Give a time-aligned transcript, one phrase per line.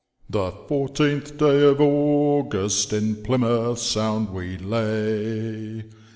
[0.31, 5.83] "The fourteenth day of August in Plymouth Sound we lay.